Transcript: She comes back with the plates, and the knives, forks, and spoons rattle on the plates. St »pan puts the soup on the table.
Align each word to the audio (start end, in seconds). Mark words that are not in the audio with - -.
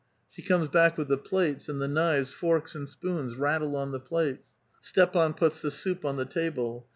She 0.31 0.41
comes 0.41 0.67
back 0.67 0.97
with 0.97 1.09
the 1.09 1.17
plates, 1.19 1.69
and 1.69 1.79
the 1.79 1.87
knives, 1.87 2.31
forks, 2.31 2.73
and 2.73 2.89
spoons 2.89 3.35
rattle 3.35 3.75
on 3.75 3.91
the 3.91 3.99
plates. 3.99 4.47
St 4.79 5.13
»pan 5.13 5.35
puts 5.35 5.61
the 5.61 5.69
soup 5.69 6.05
on 6.05 6.15
the 6.17 6.25
table. 6.25 6.87